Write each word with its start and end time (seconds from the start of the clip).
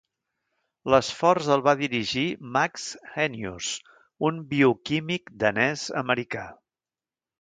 L'esforç 0.93 1.49
el 1.55 1.61
va 1.67 1.73
dirigir 1.81 2.23
Max 2.57 2.87
Henius, 3.25 3.69
un 4.31 4.41
bioquímic 4.55 5.33
danès-americà. 5.45 6.49